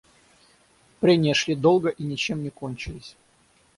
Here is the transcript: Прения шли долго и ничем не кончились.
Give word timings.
Прения 0.99 1.35
шли 1.35 1.53
долго 1.53 1.89
и 1.89 2.01
ничем 2.01 2.41
не 2.41 2.49
кончились. 2.49 3.15